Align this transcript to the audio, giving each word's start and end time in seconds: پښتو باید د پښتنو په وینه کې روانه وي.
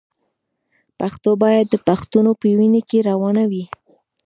پښتو 0.99 1.31
باید 1.43 1.65
د 1.69 1.75
پښتنو 1.87 2.31
په 2.41 2.47
وینه 2.57 2.81
کې 2.89 2.99
روانه 3.09 3.43
وي. 3.51 3.63